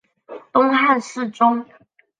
[0.51, 1.63] 东汉侍中。